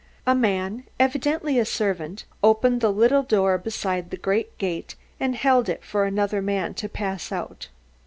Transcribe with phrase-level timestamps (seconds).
[0.25, 5.69] A man, evidently a servant, opened the little door beside the great gate and held
[5.69, 7.67] it for another man to pass out.